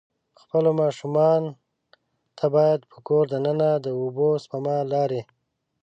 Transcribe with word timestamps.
خپلو 0.41 0.69
ماشومان 0.81 1.41
ته 2.37 2.45
باید 2.55 2.81
په 2.91 2.97
کور 3.07 3.23
د 3.29 3.35
ننه 3.45 3.69
د 3.85 3.87
اوبه 3.99 4.27
سپما 4.43 4.77
لارې. 4.93 5.21